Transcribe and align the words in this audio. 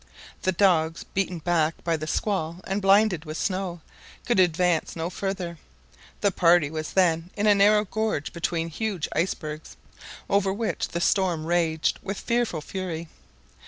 The 0.41 0.51
dogs, 0.51 1.03
beaten 1.03 1.37
back 1.37 1.75
by 1.83 1.95
the 1.95 2.07
squall 2.07 2.59
and 2.63 2.81
blinded 2.81 3.23
with 3.23 3.37
snow, 3.37 3.81
could 4.25 4.39
advance 4.39 4.95
no 4.95 5.11
further. 5.11 5.59
The 6.21 6.31
party 6.31 6.71
was 6.71 6.93
then 6.93 7.29
in 7.37 7.45
a 7.45 7.53
narrow 7.53 7.85
gorge 7.85 8.33
between 8.33 8.69
huge 8.69 9.07
icebergs, 9.13 9.77
over 10.27 10.51
which 10.51 10.87
the 10.87 11.01
storm 11.01 11.45
raged 11.45 11.99
with 12.01 12.19
fearful 12.19 12.61
fury. 12.61 13.09